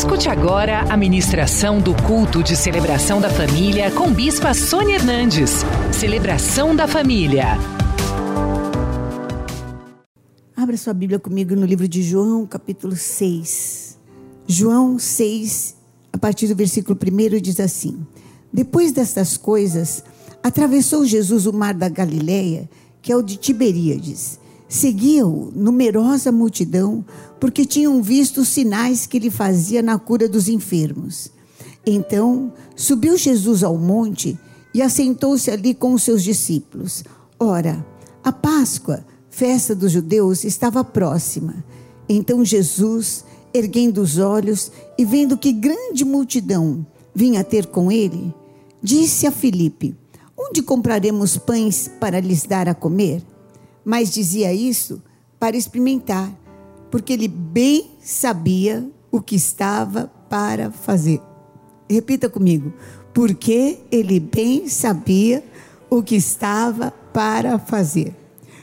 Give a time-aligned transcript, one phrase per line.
[0.00, 5.56] Escute agora a ministração do culto de celebração da família com Bispa Sônia Hernandes.
[5.92, 7.48] Celebração da família.
[10.56, 13.98] Abra sua Bíblia comigo no livro de João, capítulo 6.
[14.46, 15.76] João 6,
[16.14, 17.98] a partir do versículo 1 diz assim:
[18.50, 20.02] Depois destas coisas,
[20.42, 22.70] atravessou Jesus o mar da Galileia,
[23.02, 24.39] que é o de Tiberíades.
[24.70, 27.04] Seguia-o numerosa multidão,
[27.40, 31.32] porque tinham visto os sinais que ele fazia na cura dos enfermos.
[31.84, 34.38] Então subiu Jesus ao monte
[34.72, 37.02] e assentou-se ali com os seus discípulos.
[37.36, 37.84] Ora,
[38.22, 41.64] a Páscoa, festa dos judeus, estava próxima.
[42.08, 48.32] Então Jesus, erguendo os olhos e vendo que grande multidão vinha ter com ele,
[48.80, 49.96] disse a Filipe:
[50.38, 53.20] Onde compraremos pães para lhes dar a comer?
[53.84, 55.02] Mas dizia isso
[55.38, 56.32] para experimentar,
[56.90, 61.20] porque ele bem sabia o que estava para fazer.
[61.88, 62.72] Repita comigo.
[63.12, 65.44] Porque ele bem sabia
[65.90, 68.14] o que estava para fazer.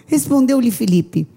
[0.05, 1.27] Respondeu-lhe Filipe: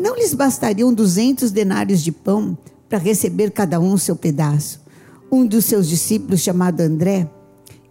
[0.00, 2.56] Não lhes bastariam duzentos denários de pão
[2.88, 4.80] para receber cada um seu pedaço?
[5.30, 7.30] Um dos seus discípulos, chamado André,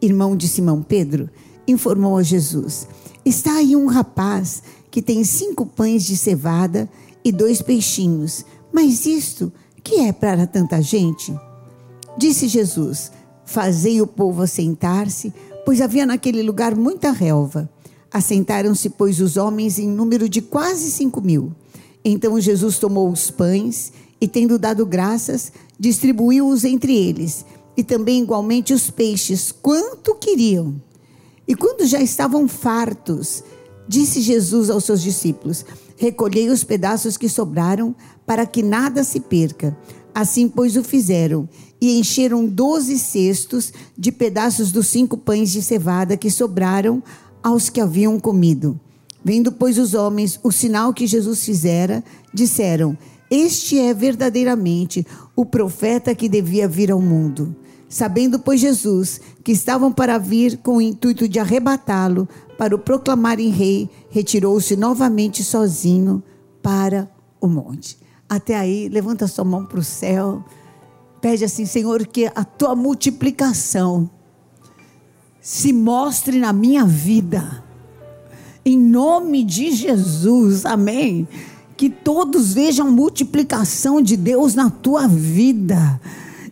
[0.02, 1.30] irmão de Simão Pedro,
[1.68, 2.88] informou a Jesus:
[3.24, 4.64] Está aí um rapaz
[4.94, 6.88] que tem cinco pães de cevada
[7.26, 8.46] e dois peixinhos.
[8.72, 9.52] Mas isto,
[9.84, 11.34] que é para tanta gente?
[12.16, 13.12] Disse Jesus:
[13.44, 15.34] Fazei o povo assentar-se,
[15.66, 17.68] pois havia naquele lugar muita relva.
[18.12, 21.52] Assentaram-se, pois, os homens em número de quase cinco mil.
[22.06, 23.92] Então Jesus tomou os pães
[24.22, 27.44] e, tendo dado graças, distribuiu-os entre eles,
[27.76, 30.80] e também igualmente os peixes, quanto queriam.
[31.48, 33.44] E quando já estavam fartos,
[33.88, 35.66] Disse Jesus aos seus discípulos:
[35.98, 37.96] Recolhei os pedaços que sobraram,
[38.26, 39.76] para que nada se perca.
[40.16, 41.50] Assim, pois, o fizeram,
[41.82, 47.02] e encheram doze cestos de pedaços dos cinco pães de cevada que sobraram
[47.42, 48.80] aos que haviam comido.
[49.24, 52.98] Vendo, pois, os homens o sinal que Jesus fizera, disseram:
[53.30, 55.06] Este é verdadeiramente
[55.36, 57.56] o profeta que devia vir ao mundo.
[57.90, 62.28] Sabendo, pois, Jesus que estavam para vir com o intuito de arrebatá-lo,
[62.58, 66.24] para o proclamarem rei, retirou-se novamente sozinho
[66.62, 67.10] para
[67.40, 67.98] o monte.
[68.30, 70.44] Até aí, levanta sua mão para o céu,
[71.22, 74.10] pede assim, Senhor, que a tua multiplicação
[75.42, 77.64] se mostre na minha vida.
[78.66, 81.28] Em nome de Jesus, amém.
[81.76, 86.00] Que todos vejam multiplicação de Deus na tua vida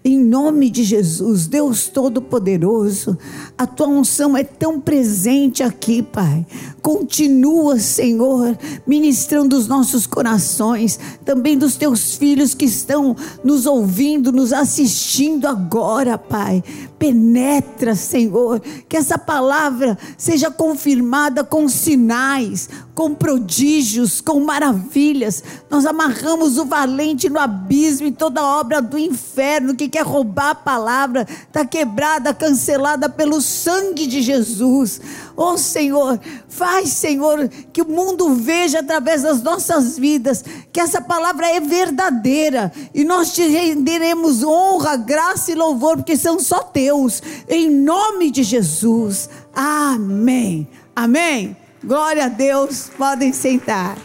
[0.04, 3.18] em nome de Jesus, Deus Todo-Poderoso,
[3.56, 6.44] a tua unção é tão presente aqui, Pai.
[6.82, 8.58] Continua, Senhor,
[8.88, 16.18] ministrando os nossos corações, também dos teus filhos que estão nos ouvindo, nos assistindo agora,
[16.18, 16.64] Pai.
[17.02, 25.44] Penetra, Senhor, que essa palavra seja confirmada com sinais, com prodígios, com maravilhas.
[25.68, 30.56] Nós amarramos o valente no abismo e toda obra do inferno que quer roubar a
[30.56, 35.02] palavra está quebrada, cancelada pelo sangue de Jesus.
[35.36, 41.48] Oh Senhor, faz, Senhor, que o mundo veja através das nossas vidas que essa palavra
[41.48, 47.70] é verdadeira e nós te renderemos honra, graça e louvor, porque são só teus, em
[47.70, 49.30] nome de Jesus.
[49.54, 50.68] Amém.
[50.96, 51.56] Amém.
[51.84, 53.98] Glória a Deus, podem sentar.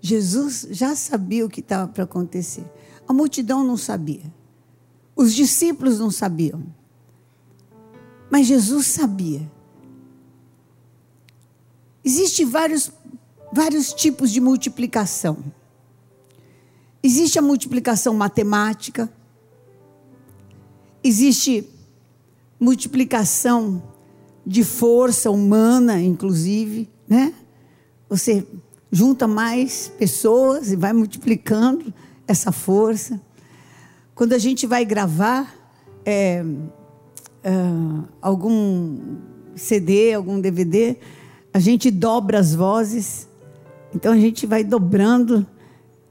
[0.00, 2.64] Jesus já sabia o que estava para acontecer.
[3.06, 4.32] A multidão não sabia.
[5.16, 6.62] Os discípulos não sabiam.
[8.30, 9.50] Mas Jesus sabia.
[12.08, 12.90] Existem vários,
[13.52, 15.36] vários tipos de multiplicação.
[17.02, 19.12] Existe a multiplicação matemática,
[21.04, 21.68] existe
[22.58, 23.82] multiplicação
[24.46, 27.34] de força humana, inclusive né?
[28.08, 28.42] Você
[28.90, 31.92] junta mais pessoas e vai multiplicando
[32.26, 33.20] essa força.
[34.14, 35.54] Quando a gente vai gravar
[36.06, 36.42] é,
[37.44, 37.52] é,
[38.22, 39.18] algum
[39.54, 40.96] CD, algum DVD,
[41.52, 43.28] a gente dobra as vozes.
[43.94, 45.46] Então a gente vai dobrando.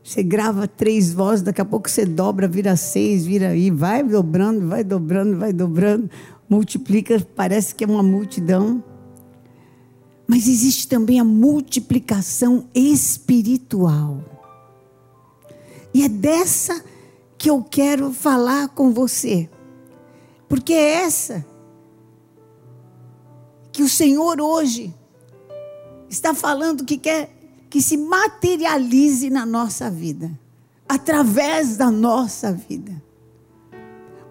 [0.04, 4.68] Você grava três vozes, daqui a pouco você dobra, vira seis, vira aí, vai dobrando,
[4.68, 6.10] vai dobrando, vai dobrando,
[6.50, 8.82] multiplica, parece que é uma multidão.
[10.26, 14.24] Mas existe também a multiplicação espiritual.
[15.94, 16.84] E é dessa
[17.38, 19.50] que eu quero falar com você.
[20.48, 21.46] Porque é essa
[23.72, 24.94] que o Senhor hoje
[26.10, 27.38] está falando que quer
[27.70, 30.32] que se materialize na nossa vida,
[30.88, 33.02] através da nossa vida.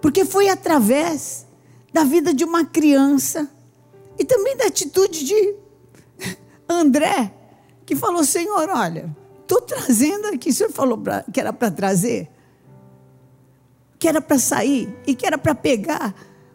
[0.00, 1.46] Porque foi através
[1.93, 3.50] da vida de uma criança
[4.19, 5.55] e também da atitude de
[6.69, 7.32] André,
[7.84, 12.29] que falou: Senhor, olha, estou trazendo aqui, o senhor falou pra, que era para trazer,
[13.99, 16.14] que era para sair e que era para pegar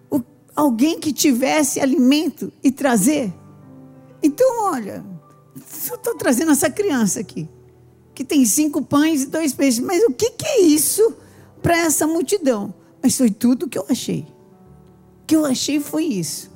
[0.09, 0.21] o,
[0.55, 3.33] alguém que tivesse alimento e trazer.
[4.23, 5.10] Então, olha,
[5.55, 7.49] eu estou trazendo essa criança aqui,
[8.13, 11.15] que tem cinco pães e dois peixes, mas o que, que é isso
[11.61, 12.73] para essa multidão?
[13.01, 14.25] Mas foi tudo que eu achei.
[15.23, 16.51] O que eu achei foi isso.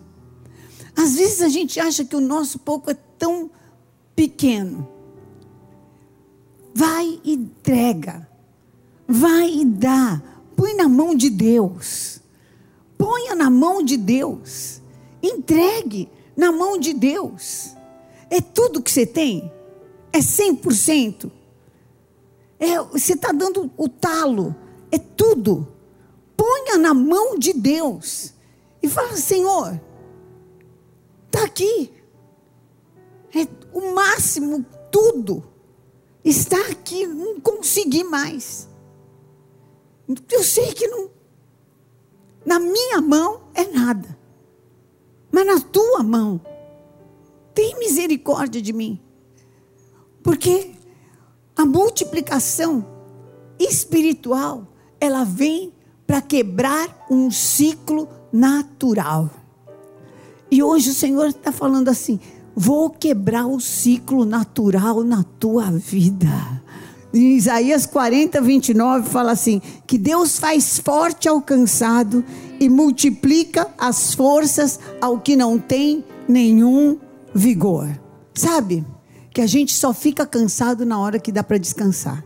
[0.96, 3.50] Às vezes a gente acha que o nosso pouco é tão
[4.16, 4.88] pequeno.
[6.74, 8.28] Vai e entrega.
[9.08, 10.22] Vai e dá.
[10.56, 12.22] Põe na mão de Deus.
[12.98, 14.82] Ponha na mão de Deus.
[15.22, 17.76] Entregue na mão de Deus.
[18.30, 19.52] É tudo que você tem?
[20.12, 21.32] É 100%?
[22.60, 24.56] É, você está dando o talo.
[24.92, 25.68] É tudo.
[26.38, 28.34] Ponha na mão de Deus.
[28.82, 29.80] E fala, Senhor,
[31.26, 31.92] está aqui.
[33.34, 35.44] É o máximo, tudo.
[36.24, 38.70] Está aqui, não consegui mais.
[40.32, 41.10] Eu sei que não.
[42.46, 44.18] Na minha mão é nada.
[45.32, 46.40] Mas na tua mão,
[47.56, 49.00] tem misericórdia de mim.
[50.22, 50.72] Porque
[51.56, 52.86] a multiplicação
[53.58, 54.68] espiritual,
[55.00, 55.74] ela vem
[56.06, 59.30] para quebrar um ciclo natural.
[60.52, 62.20] E hoje o Senhor está falando assim:
[62.56, 66.62] vou quebrar o ciclo natural na tua vida.
[67.14, 72.24] Em Isaías 40, 29 fala assim: que Deus faz forte ao cansado
[72.60, 76.98] e multiplica as forças ao que não tem nenhum
[77.36, 78.00] vigor.
[78.34, 78.86] Sabe?
[79.32, 82.24] Que a gente só fica cansado na hora que dá para descansar.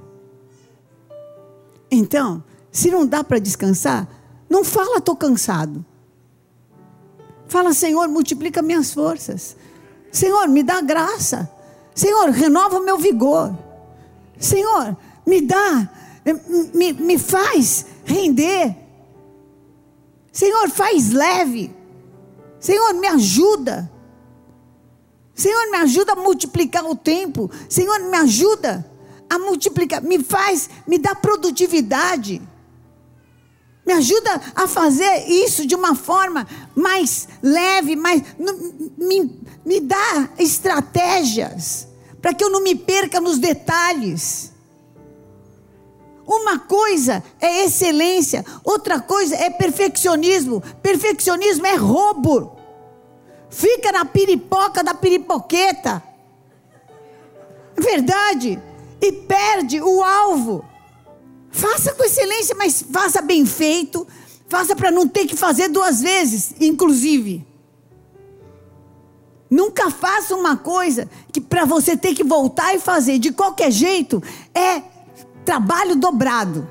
[1.92, 4.08] Então, se não dá para descansar,
[4.48, 5.84] não fala estou cansado.
[7.48, 9.58] Fala, Senhor, multiplica minhas forças.
[10.12, 11.52] Senhor, me dá graça.
[11.96, 13.58] Senhor, renova meu vigor.
[14.38, 14.96] Senhor,
[15.26, 15.90] me dá,
[16.74, 18.76] me, me faz render.
[20.32, 21.76] Senhor, faz leve.
[22.60, 23.92] Senhor, me ajuda.
[25.40, 27.50] Senhor, me ajuda a multiplicar o tempo.
[27.70, 28.86] Senhor, me ajuda
[29.30, 30.04] a multiplicar.
[30.04, 32.42] Me faz, me dá produtividade.
[33.86, 36.46] Me ajuda a fazer isso de uma forma
[36.76, 38.22] mais leve, mais.
[38.98, 41.88] Me, me dá estratégias
[42.22, 44.52] para que eu não me perca nos detalhes.
[46.28, 50.62] Uma coisa é excelência, outra coisa é perfeccionismo.
[50.84, 52.59] Perfeccionismo é roubo.
[53.50, 56.04] Fica na piripoca da piripoqueta.
[57.76, 58.62] É verdade.
[59.02, 60.64] E perde o alvo.
[61.50, 64.08] Faça com excelência, mas faça bem feito.
[64.48, 67.46] Faça para não ter que fazer duas vezes, inclusive.
[69.50, 74.22] Nunca faça uma coisa que para você ter que voltar e fazer de qualquer jeito
[74.54, 74.84] é
[75.44, 76.70] trabalho dobrado.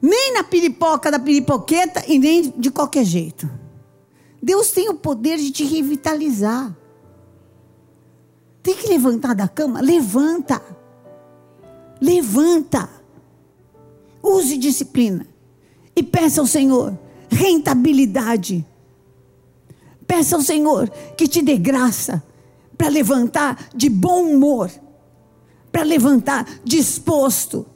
[0.00, 3.50] Nem na piripoca da piripoqueta e nem de qualquer jeito.
[4.46, 6.72] Deus tem o poder de te revitalizar.
[8.62, 9.80] Tem que levantar da cama?
[9.80, 10.62] Levanta.
[12.00, 12.88] Levanta.
[14.22, 15.26] Use disciplina.
[15.96, 16.96] E peça ao Senhor
[17.28, 18.64] rentabilidade.
[20.06, 22.22] Peça ao Senhor que te dê graça
[22.78, 24.70] para levantar de bom humor,
[25.72, 27.66] para levantar disposto,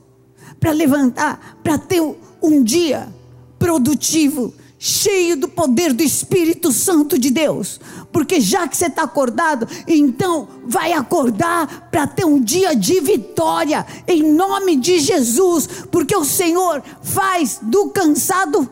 [0.60, 2.00] para levantar, para ter
[2.40, 3.12] um dia
[3.58, 7.78] produtivo, cheio do poder do Espírito Santo de Deus.
[8.10, 13.86] Porque já que você está acordado, então vai acordar para ter um dia de vitória,
[14.08, 15.68] em nome de Jesus.
[15.90, 18.68] Porque o Senhor faz do cansado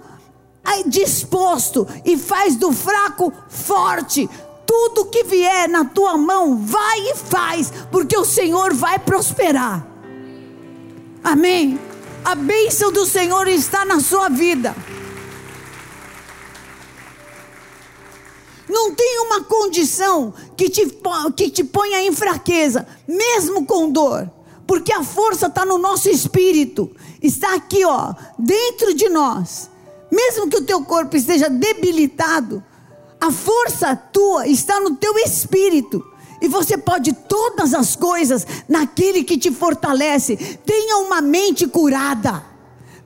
[0.87, 4.29] disposto e faz do fraco forte.
[4.67, 9.87] Tudo que vier na tua mão, vai e faz, porque o Senhor vai prosperar.
[11.23, 11.79] Amém.
[12.25, 14.75] A bênção do Senhor está na sua vida.
[18.69, 20.87] Não tem uma condição que te,
[21.37, 24.31] que te ponha em fraqueza, mesmo com dor,
[24.67, 26.91] porque a força está no nosso espírito,
[27.23, 29.71] está aqui, ó, dentro de nós.
[30.11, 32.63] Mesmo que o teu corpo esteja debilitado,
[33.21, 36.05] a força tua está no teu espírito.
[36.41, 40.37] E você pode todas as coisas naquele que te fortalece.
[40.65, 42.45] Tenha uma mente curada.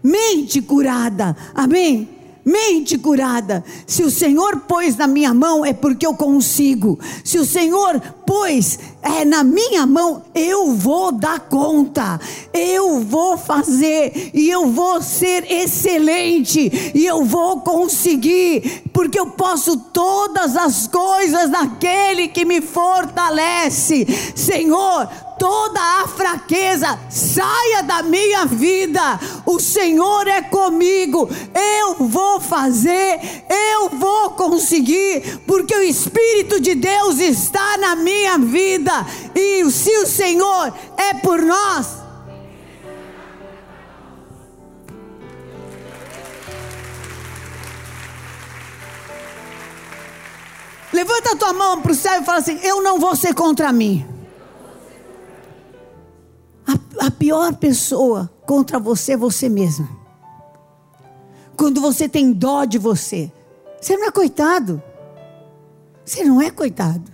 [0.02, 1.35] Mente curada.
[1.54, 2.21] Amém?
[2.44, 3.64] Mente curada.
[3.87, 6.99] Se o Senhor pôs na minha mão, é porque eu consigo.
[7.25, 12.20] Se o Senhor pôs é, na minha mão, eu vou dar conta.
[12.52, 19.76] Eu vou fazer e eu vou ser excelente e eu vou conseguir, porque eu posso
[19.76, 24.06] todas as coisas naquele que me fortalece.
[24.34, 25.08] Senhor,
[25.42, 29.18] toda a fraqueza saia da minha vida.
[29.44, 31.28] O Senhor é comigo.
[31.52, 33.18] Eu vou fazer,
[33.50, 38.92] eu vou conseguir, porque o Espírito de Deus está na minha vida.
[39.34, 42.00] E se o Senhor é por nós,
[50.92, 53.72] Levanta a tua mão para o céu e fala assim: Eu não vou ser contra
[53.72, 54.12] mim
[56.66, 59.88] a, a pior pessoa contra você é você mesmo.
[61.57, 63.31] Quando você tem dó de você,
[63.81, 64.83] você não é coitado.
[66.04, 67.11] Você não é coitado.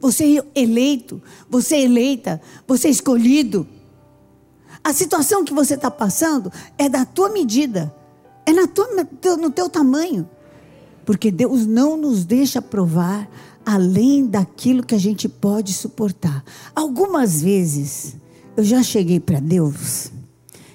[0.00, 3.66] Você é eleito, você é eleita, você é escolhido.
[4.82, 7.94] A situação que você está passando é da tua medida,
[8.46, 8.88] é na tua,
[9.36, 10.28] no teu tamanho.
[11.04, 13.28] Porque Deus não nos deixa provar
[13.64, 16.42] além daquilo que a gente pode suportar.
[16.74, 18.16] Algumas vezes,
[18.56, 20.10] eu já cheguei para Deus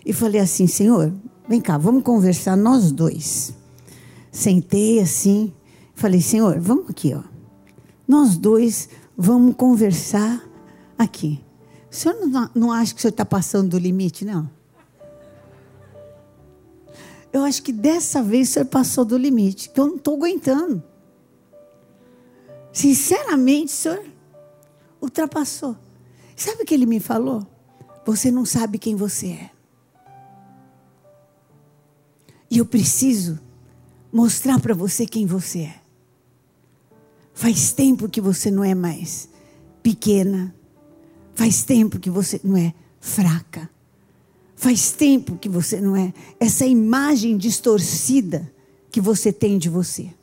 [0.06, 1.14] e falei assim: Senhor,
[1.48, 3.54] vem cá, vamos conversar nós dois.
[4.32, 5.54] Sentei assim,
[5.94, 7.24] falei: Senhor, vamos aqui, ó.
[8.08, 10.44] Nós dois vamos conversar
[10.98, 11.44] aqui.
[11.92, 14.50] O senhor não, não acha que o senhor está passando do limite, não?
[17.32, 20.82] Eu acho que dessa vez o senhor passou do limite, que eu não estou aguentando.
[22.72, 24.04] Sinceramente, senhor
[25.02, 25.76] ultrapassou.
[26.36, 27.46] Sabe o que ele me falou?
[28.06, 29.50] Você não sabe quem você é.
[32.50, 33.40] E eu preciso
[34.14, 35.76] mostrar para você quem você é.
[37.34, 39.28] Faz tempo que você não é mais
[39.84, 40.56] pequena.
[41.34, 43.70] Faz tempo que você não é fraca.
[44.56, 48.50] Faz tempo que você não é essa imagem distorcida
[48.90, 50.14] que você tem de você.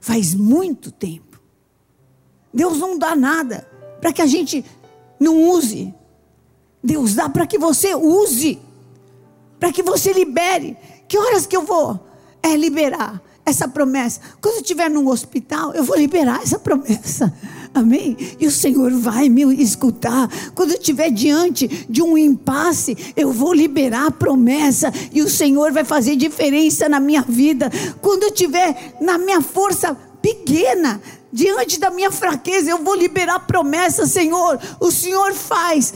[0.00, 1.40] Faz muito tempo.
[2.52, 3.68] Deus não dá nada
[4.00, 4.64] para que a gente
[5.20, 5.94] não use
[6.82, 8.58] Deus dá para que você use,
[9.58, 10.76] para que você libere.
[11.06, 11.98] Que horas que eu vou
[12.42, 14.20] é liberar essa promessa?
[14.40, 17.32] Quando eu estiver num hospital, eu vou liberar essa promessa.
[17.72, 18.16] Amém?
[18.40, 20.28] E o Senhor vai me escutar.
[20.54, 25.70] Quando eu estiver diante de um impasse, eu vou liberar a promessa e o Senhor
[25.72, 27.70] vai fazer diferença na minha vida.
[28.00, 31.00] Quando eu estiver na minha força pequena,
[31.32, 34.58] diante da minha fraqueza, eu vou liberar a promessa, Senhor.
[34.80, 35.94] O Senhor faz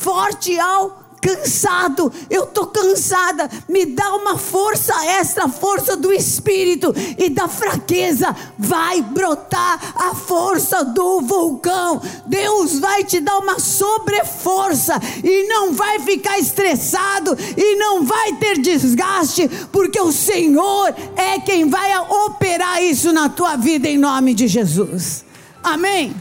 [0.00, 7.28] forte ao cansado, eu estou cansada, me dá uma força extra, força do espírito, e
[7.28, 12.00] da fraqueza vai brotar a força do vulcão.
[12.24, 18.58] Deus vai te dar uma sobreforça, e não vai ficar estressado, e não vai ter
[18.58, 24.48] desgaste, porque o Senhor é quem vai operar isso na tua vida, em nome de
[24.48, 25.22] Jesus.
[25.62, 26.14] Amém.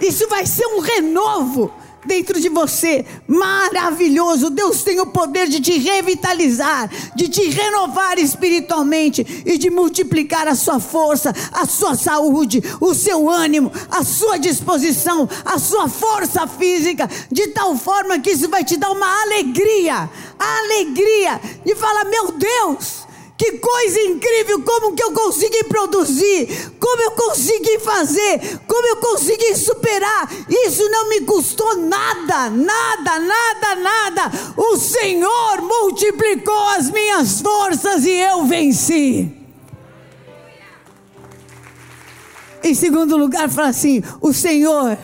[0.00, 1.72] Isso vai ser um renovo
[2.06, 4.48] dentro de você, maravilhoso.
[4.48, 10.54] Deus tem o poder de te revitalizar, de te renovar espiritualmente e de multiplicar a
[10.54, 17.08] sua força, a sua saúde, o seu ânimo, a sua disposição, a sua força física,
[17.30, 23.05] de tal forma que isso vai te dar uma alegria, alegria de falar: meu Deus.
[23.38, 29.54] Que coisa incrível, como que eu consegui produzir, como eu consegui fazer, como eu consegui
[29.54, 30.30] superar.
[30.48, 34.32] Isso não me custou nada, nada, nada, nada.
[34.56, 39.30] O Senhor multiplicou as minhas forças e eu venci.
[42.64, 44.96] Em segundo lugar, fala assim: o Senhor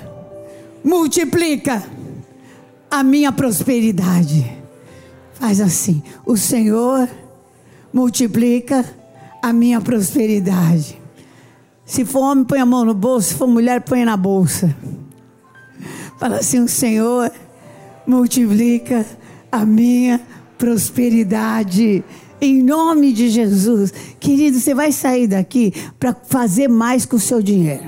[0.82, 1.86] multiplica
[2.90, 4.56] a minha prosperidade.
[5.34, 7.08] Faz assim: o Senhor
[7.92, 8.84] multiplica
[9.42, 11.00] a minha prosperidade.
[11.84, 14.74] Se for homem, põe a mão no bolso, se for mulher, põe na bolsa.
[16.18, 17.30] Fala assim: o Senhor
[18.06, 19.04] multiplica
[19.50, 20.20] a minha
[20.56, 22.04] prosperidade.
[22.40, 23.92] Em nome de Jesus.
[24.18, 27.84] Querido, você vai sair daqui para fazer mais com o seu dinheiro.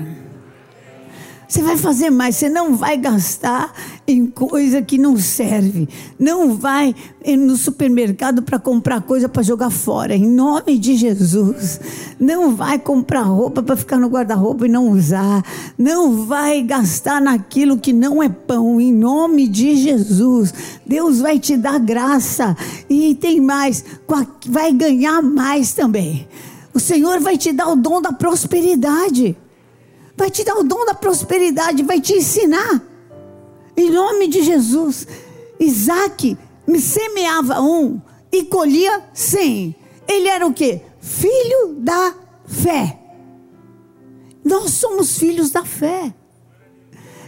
[1.47, 3.73] Você vai fazer mais, você não vai gastar
[4.07, 5.89] em coisa que não serve.
[6.19, 6.93] Não vai
[7.37, 11.79] no supermercado para comprar coisa para jogar fora, em nome de Jesus.
[12.19, 15.43] Não vai comprar roupa para ficar no guarda-roupa e não usar.
[15.77, 20.53] Não vai gastar naquilo que não é pão, em nome de Jesus.
[20.85, 22.55] Deus vai te dar graça
[22.89, 23.83] e tem mais,
[24.47, 26.27] vai ganhar mais também.
[26.73, 29.35] O Senhor vai te dar o dom da prosperidade.
[30.17, 32.81] Vai te dar o dom da prosperidade, vai te ensinar.
[33.77, 35.07] Em nome de Jesus.
[35.59, 38.01] Isaac me semeava um
[38.31, 39.75] e colhia cem.
[40.07, 40.81] Ele era o que?
[40.99, 42.13] Filho da
[42.45, 42.99] fé.
[44.43, 46.13] Nós somos filhos da fé.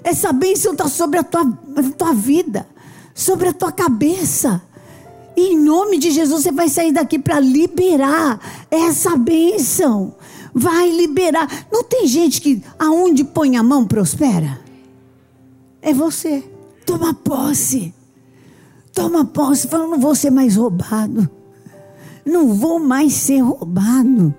[0.04, 2.68] Essa bênção está sobre a tua, a tua vida,
[3.14, 4.62] sobre a tua cabeça.
[5.36, 8.40] E em nome de Jesus, você vai sair daqui para liberar
[8.70, 10.16] essa bênção.
[10.54, 11.68] Vai liberar.
[11.72, 14.67] Não tem gente que aonde põe a mão prospera?
[15.88, 16.44] É você.
[16.86, 17.94] Toma posse.
[18.94, 19.70] Toma posse.
[19.70, 21.30] Fala, não vou ser mais roubado.
[22.26, 24.36] Não vou mais ser roubado.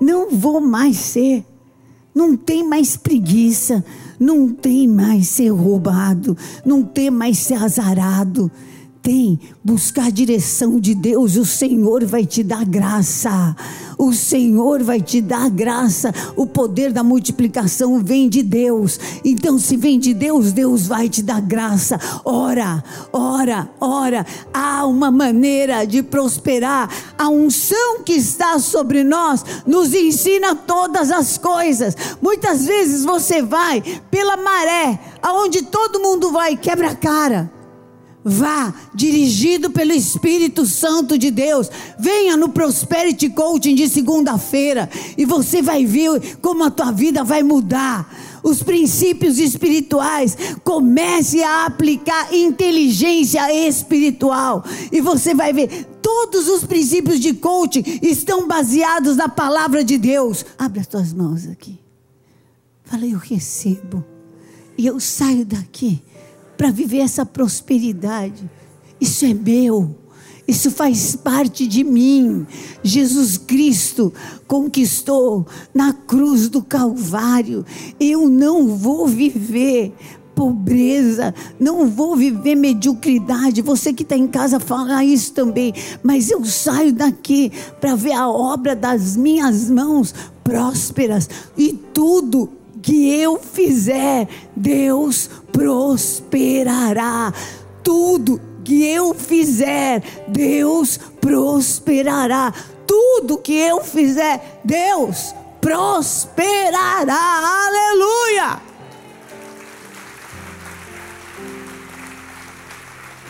[0.00, 1.44] Não vou mais ser.
[2.14, 3.84] Não tem mais preguiça.
[4.20, 6.36] Não tem mais ser roubado.
[6.64, 8.48] Não tem mais ser azarado
[9.02, 13.56] tem, buscar a direção de Deus, o Senhor vai te dar graça.
[13.98, 16.14] O Senhor vai te dar graça.
[16.36, 18.98] O poder da multiplicação vem de Deus.
[19.24, 21.98] Então, se vem de Deus, Deus vai te dar graça.
[22.24, 22.82] Ora,
[23.12, 24.24] ora, ora.
[24.54, 26.88] Há uma maneira de prosperar.
[27.18, 31.96] A unção que está sobre nós nos ensina todas as coisas.
[32.20, 37.61] Muitas vezes você vai pela maré, aonde todo mundo vai, quebra a cara.
[38.24, 41.68] Vá, dirigido pelo Espírito Santo de Deus.
[41.98, 44.88] Venha no Prosperity Coaching de segunda-feira
[45.18, 48.08] e você vai ver como a tua vida vai mudar.
[48.44, 57.20] Os princípios espirituais, comece a aplicar inteligência espiritual e você vai ver todos os princípios
[57.20, 60.44] de coaching estão baseados na palavra de Deus.
[60.58, 61.78] Abre as tuas mãos aqui.
[62.84, 64.04] Fala, eu recebo
[64.76, 66.02] e eu saio daqui
[66.62, 68.48] para viver essa prosperidade.
[69.00, 69.96] Isso é meu.
[70.46, 72.46] Isso faz parte de mim.
[72.84, 74.12] Jesus Cristo
[74.46, 77.66] conquistou na cruz do Calvário.
[77.98, 79.92] Eu não vou viver
[80.36, 83.60] pobreza, não vou viver mediocridade.
[83.60, 88.30] Você que está em casa fala isso também, mas eu saio daqui para ver a
[88.30, 92.48] obra das minhas mãos prósperas e tudo
[92.82, 97.32] que eu fizer, Deus prosperará.
[97.84, 102.52] Tudo que eu fizer, Deus prosperará.
[102.86, 107.14] Tudo que eu fizer, Deus prosperará.
[107.66, 108.60] Aleluia!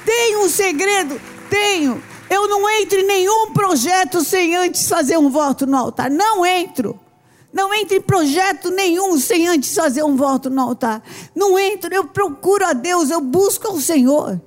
[0.04, 1.20] Tenho um segredo?
[1.48, 2.02] Tenho.
[2.28, 6.10] Eu não entro em nenhum projeto sem antes fazer um voto no altar.
[6.10, 6.98] Não entro.
[7.52, 11.02] Não entre em projeto nenhum sem antes fazer um voto no altar.
[11.34, 14.40] Não entro, eu procuro a Deus, eu busco ao Senhor.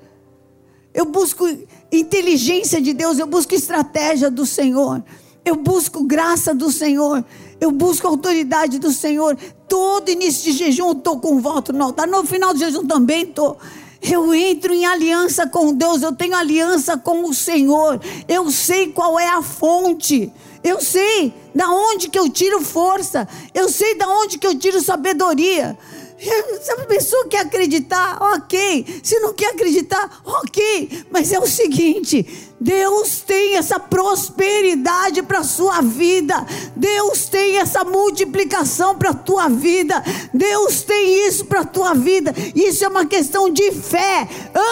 [0.93, 1.45] Eu busco
[1.91, 5.03] inteligência de Deus, eu busco estratégia do Senhor.
[5.43, 7.23] Eu busco graça do Senhor.
[7.61, 9.37] Eu busco autoridade do Senhor.
[9.67, 12.07] Todo início de jejum eu estou com voto no altar.
[12.07, 13.57] No final do jejum também estou.
[14.01, 17.99] Eu entro em aliança com Deus, eu tenho aliança com o Senhor.
[18.27, 20.31] Eu sei qual é a fonte.
[20.65, 23.27] Eu sei da onde que eu tiro força.
[23.53, 25.77] Eu sei da onde que eu tiro sabedoria.
[26.17, 29.01] Se a pessoa quer acreditar, ok.
[29.03, 31.05] Se não quer acreditar, ok.
[31.11, 32.25] Mas é o seguinte:
[32.59, 36.45] Deus tem essa prosperidade para a sua vida.
[36.75, 40.01] Deus tem essa multiplicação para a tua vida.
[40.33, 42.33] Deus tem isso para a tua vida.
[42.55, 44.27] Isso é uma questão de fé.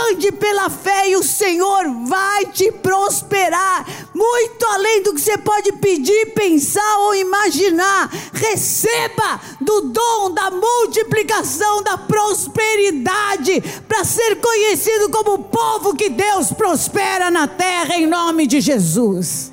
[0.09, 3.85] Ande pela fé e o Senhor vai te prosperar.
[4.15, 8.09] Muito além do que você pode pedir, pensar ou imaginar.
[8.31, 16.51] Receba do dom da multiplicação, da prosperidade, para ser conhecido como o povo que Deus
[16.51, 19.51] prospera na terra terra em nome de Jesus.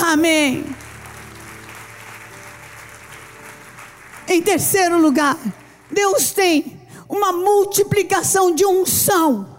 [0.00, 0.64] Amém.
[4.26, 5.38] Em terceiro lugar,
[5.90, 9.56] Deus tem uma multiplicação de unção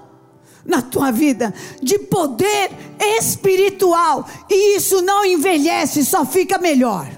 [0.65, 2.71] na tua vida, de poder
[3.17, 7.09] espiritual, e isso não envelhece, só fica melhor.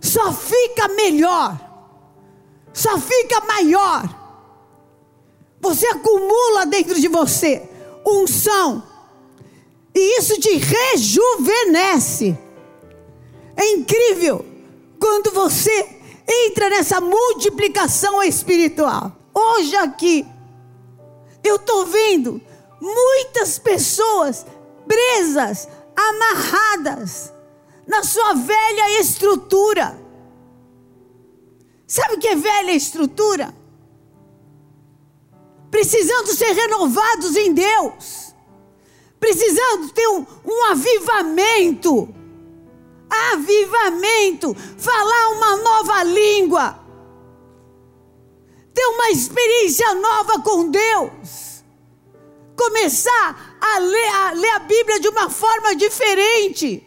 [0.00, 1.58] Só fica melhor.
[2.72, 4.16] Só fica maior.
[5.60, 7.68] Você acumula dentro de você
[8.08, 8.82] unção.
[9.94, 12.36] E isso te rejuvenesce.
[13.56, 14.44] É incrível
[15.00, 15.98] quando você
[16.46, 19.12] entra nessa multiplicação espiritual.
[19.34, 20.26] hoje aqui,
[21.42, 22.40] eu estou vendo
[22.80, 24.44] muitas pessoas
[24.86, 27.32] presas, amarradas
[27.86, 29.98] na sua velha estrutura.
[31.86, 33.54] Sabe o que é velha estrutura?
[35.70, 38.34] Precisando ser renovados em Deus,
[39.20, 42.14] precisando ter um, um avivamento.
[43.32, 46.78] Avivamento, falar uma nova língua,
[48.74, 51.64] ter uma experiência nova com Deus,
[52.54, 56.86] começar a ler, a ler a Bíblia de uma forma diferente.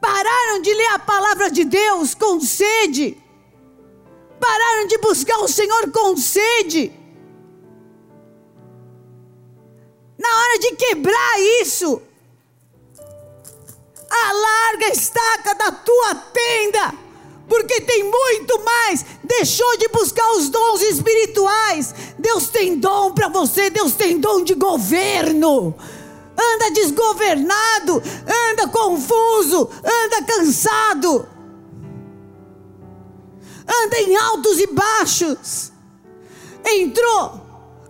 [0.00, 3.20] Pararam de ler a palavra de Deus com sede,
[4.38, 7.01] pararam de buscar o Senhor com sede.
[10.52, 12.02] Hora de quebrar isso,
[14.10, 16.94] alarga a estaca da tua tenda,
[17.48, 19.04] porque tem muito mais.
[19.24, 21.94] Deixou de buscar os dons espirituais.
[22.18, 25.74] Deus tem dom para você, Deus tem dom de governo.
[26.36, 28.02] Anda desgovernado,
[28.50, 31.28] anda confuso, anda cansado,
[33.68, 35.72] anda em altos e baixos.
[36.64, 37.40] Entrou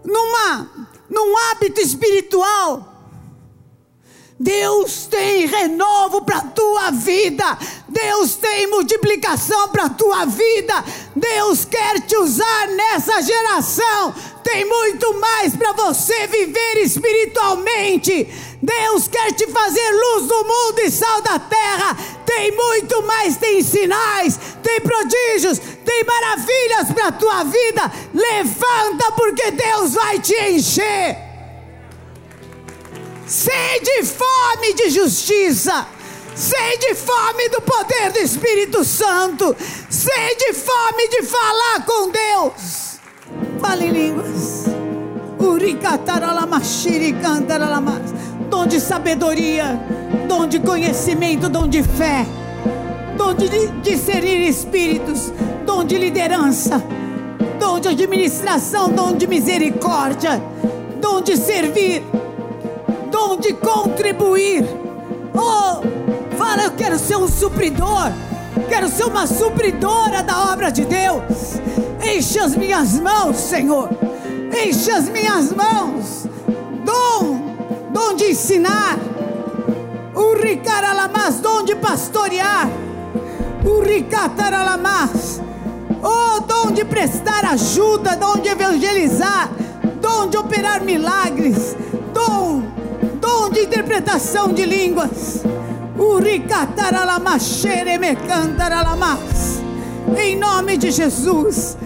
[0.05, 2.92] numa num hábito espiritual
[4.42, 7.57] Deus tem renovo para a tua vida.
[7.88, 10.85] Deus tem multiplicação para a tua vida.
[11.14, 14.12] Deus quer te usar nessa geração.
[14.42, 18.29] Tem muito mais para você viver espiritualmente.
[18.61, 21.96] Deus quer te fazer luz do mundo e sal da terra.
[22.27, 27.92] Tem muito mais, tem sinais, tem prodígios, tem maravilhas para a tua vida.
[28.14, 31.32] Levanta, porque Deus vai te encher
[33.32, 35.86] sede fome de justiça,
[36.34, 39.56] sede fome do poder do Espírito Santo,
[39.88, 43.00] sede fome de falar com Deus.
[43.58, 44.64] Fale línguas.
[48.50, 49.80] Dom de sabedoria,
[50.28, 52.26] dom de conhecimento, dom de fé,
[53.22, 55.32] dom de discernir espíritos,
[55.64, 56.82] dom de liderança,
[57.61, 60.42] dom de administração, dom de misericórdia,
[61.00, 62.02] dom de servir
[63.12, 64.64] dom de contribuir.
[65.35, 65.82] Oh,
[66.37, 68.11] fala, eu quero ser um supridor.
[68.68, 71.61] Quero ser uma supridora da obra de Deus.
[72.04, 73.88] Enche as minhas mãos, Senhor.
[74.66, 76.26] Enche as minhas mãos.
[76.85, 77.38] Dom,
[77.90, 78.98] dom de ensinar.
[80.14, 82.68] O ricaralamas, dom de pastorear.
[86.03, 89.51] Oh, dom de prestar ajuda, dom de evangelizar,
[90.01, 91.77] dom de operar milagres,
[92.12, 92.62] dom
[93.20, 95.44] dom de interpretação de línguas.
[100.18, 101.77] Em nome de Jesus.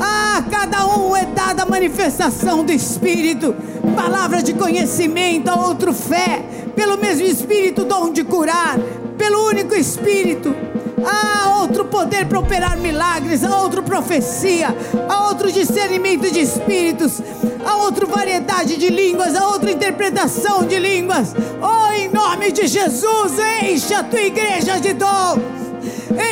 [0.00, 3.54] A cada um é dada a manifestação do Espírito,
[3.94, 6.42] palavra de conhecimento, a outro fé,
[6.74, 8.78] pelo mesmo Espírito, dom de curar,
[9.18, 10.67] pelo único Espírito
[11.04, 14.74] há outro poder para operar milagres, há outra profecia,
[15.08, 17.22] há outro discernimento de espíritos,
[17.64, 21.34] há outra variedade de línguas, há outra interpretação de línguas.
[21.60, 23.32] Oh, em nome de Jesus,
[23.62, 25.42] enche a tua igreja de dons,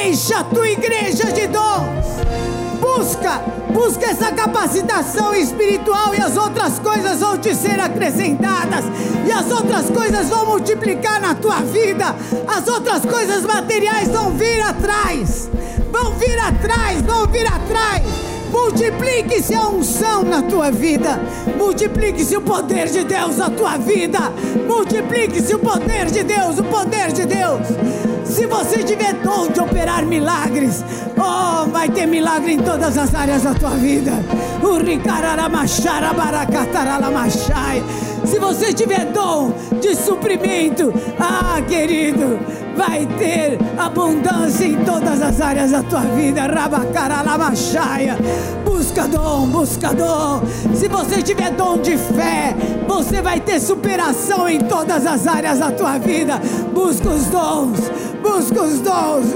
[0.05, 2.26] enche a tua igreja de dons.
[2.97, 3.43] Busca,
[3.75, 8.87] busca essa capacitação espiritual e as outras coisas vão te ser acrescentadas,
[9.27, 12.17] e as outras coisas vão multiplicar na tua vida,
[12.49, 15.51] as outras coisas materiais vão vir atrás,
[15.93, 18.36] vão vir atrás, vão vir atrás.
[18.57, 21.21] Multiplique-se a unção na tua vida.
[21.59, 24.33] Multiplique-se o poder de Deus na tua vida.
[24.67, 27.67] Multiplique-se o poder de Deus, o poder de Deus.
[28.25, 30.83] Se você tiver dom de operar milagres,
[31.19, 34.13] oh, vai ter milagre em todas as áreas da tua vida.
[38.25, 42.39] Se você tiver dom de suprimento, ah, querido,
[42.77, 46.47] vai ter abundância em todas as áreas da tua vida.
[46.47, 48.17] Rabacaralamachaia.
[48.65, 50.43] Busca dom, busca dom.
[50.75, 52.55] Se você tiver dom de fé,
[52.87, 56.41] você vai ter superação em todas as áreas da tua vida.
[56.75, 57.79] Busca os dons,
[58.23, 59.27] busca os dons.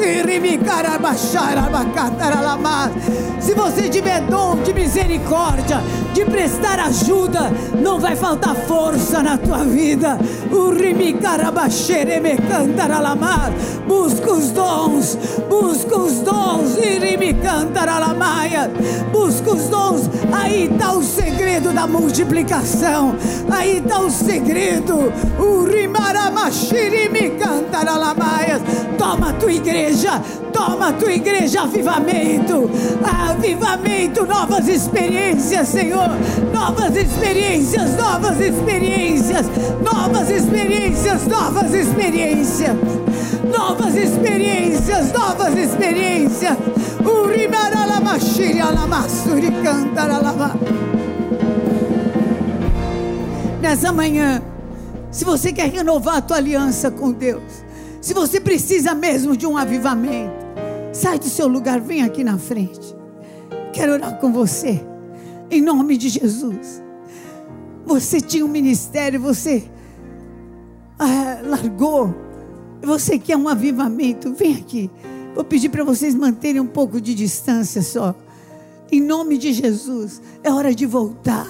[3.41, 5.83] Se você tiver dom de misericórdia,
[6.13, 10.19] de prestar ajuda, não vai faltar força na tua vida.
[13.87, 15.19] Busca os dons,
[15.49, 16.77] busca os dons.
[19.13, 23.15] Busca os dons, aí está o segredo da multiplicação.
[23.51, 25.13] Aí está o segredo.
[28.97, 30.21] Toma a tua igreja,
[30.53, 32.71] toma a tua igreja, avivamento,
[33.31, 36.00] avivamento, novas experiências, Senhor,
[36.53, 39.47] novas experiências, novas experiências,
[39.83, 42.77] novas experiências, novas experiências,
[43.45, 46.57] novas experiências, novas experiências.
[53.61, 54.43] Nessa manhã,
[55.11, 57.43] se você quer renovar a tua aliança com Deus,
[58.01, 60.35] se você precisa mesmo de um avivamento,
[60.93, 62.97] sai do seu lugar, vem aqui na frente.
[63.73, 64.85] Quero orar com você,
[65.51, 66.83] em nome de Jesus.
[67.85, 69.65] Você tinha um ministério, você
[70.99, 72.15] ah, largou,
[72.83, 74.91] você quer um avivamento, vem aqui.
[75.35, 78.15] Vou pedir para vocês manterem um pouco de distância só.
[78.93, 81.47] Em nome de Jesus, é hora de voltar.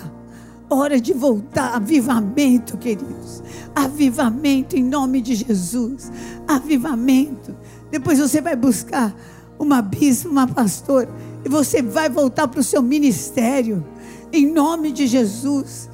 [0.68, 3.42] Hora de voltar, avivamento, queridos.
[3.74, 6.12] Avivamento em nome de Jesus.
[6.46, 7.56] Avivamento.
[7.90, 9.14] Depois você vai buscar
[9.58, 11.08] uma bispa, uma pastora,
[11.44, 13.86] e você vai voltar para o seu ministério.
[14.32, 15.90] Em nome de Jesus.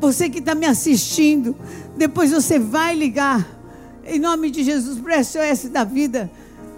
[0.00, 1.56] Você que está me assistindo,
[1.96, 3.46] depois você vai ligar.
[4.04, 6.30] Em nome de Jesus, para SOS da vida.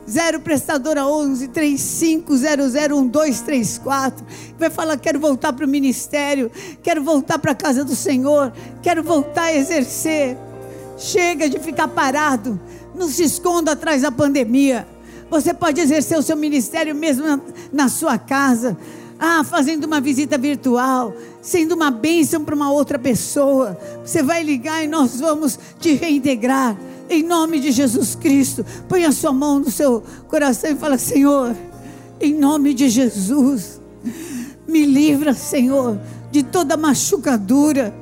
[0.08, 4.14] 0 prestadora 11 35001234.
[4.58, 6.50] Vai falar: quero voltar para o ministério,
[6.82, 8.50] quero voltar para a casa do Senhor,
[8.82, 10.38] quero voltar a exercer.
[10.96, 12.58] Chega de ficar parado,
[12.94, 14.88] não se esconda atrás da pandemia.
[15.30, 17.40] Você pode exercer o seu ministério mesmo na,
[17.72, 18.76] na sua casa.
[19.20, 21.12] Ah, fazendo uma visita virtual,
[21.42, 23.76] sendo uma bênção para uma outra pessoa.
[24.04, 26.78] Você vai ligar e nós vamos te reintegrar.
[27.10, 31.56] Em nome de Jesus Cristo, põe a sua mão no seu coração e fala: Senhor,
[32.20, 33.80] em nome de Jesus,
[34.68, 35.98] me livra, Senhor,
[36.30, 37.92] de toda machucadura,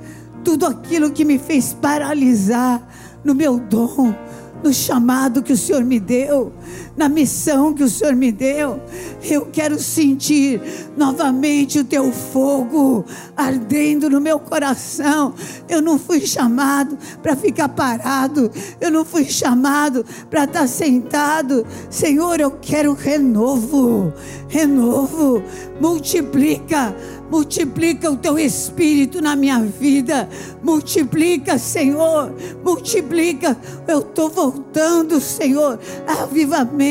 [0.44, 2.86] tudo aquilo que me fez paralisar
[3.24, 4.14] no meu dom
[4.62, 6.52] no chamado que o Senhor me deu,
[6.96, 8.80] na missão que o Senhor me deu.
[9.22, 10.60] Eu quero sentir
[10.96, 13.04] novamente o teu fogo
[13.36, 15.34] ardendo no meu coração.
[15.68, 21.66] Eu não fui chamado para ficar parado, eu não fui chamado para estar sentado.
[21.90, 24.12] Senhor, eu quero renovo,
[24.48, 25.42] renovo,
[25.80, 26.94] multiplica
[27.30, 30.28] multiplica o teu espírito na minha vida,
[30.62, 32.32] multiplica, Senhor,
[32.64, 33.56] multiplica.
[33.86, 36.85] Eu estou voltando, Senhor, avivamento,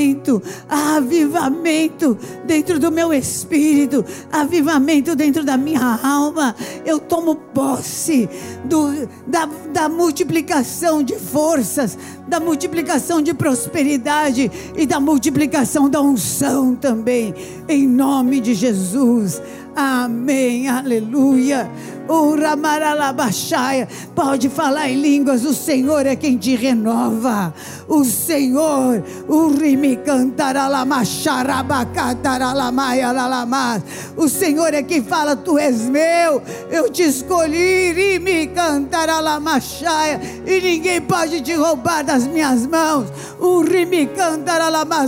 [0.69, 6.55] avivamento dentro do meu espírito, avivamento dentro da minha alma.
[6.85, 8.29] Eu tomo posse
[8.65, 16.75] do, da, da multiplicação de forças, da multiplicação de prosperidade e da multiplicação da unção
[16.75, 17.33] também,
[17.67, 19.41] em nome de Jesus.
[19.75, 21.69] Amém, aleluia.
[24.13, 27.53] Pode falar em línguas, o Senhor é quem te renova.
[27.87, 29.49] O Senhor, o
[34.15, 37.93] O Senhor é quem fala, tu és meu, eu te escolhi,
[40.45, 43.07] e ninguém pode te roubar das minhas mãos.
[43.39, 43.61] O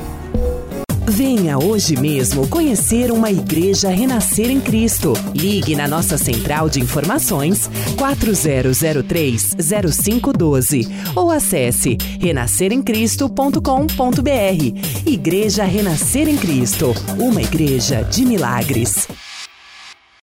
[1.07, 5.13] Venha hoje mesmo conhecer uma igreja renascer em Cristo.
[5.33, 15.07] Ligue na nossa central de informações 4003-0512 ou acesse renasceremcristo.com.br.
[15.07, 19.07] Igreja Renascer em Cristo, uma igreja de milagres.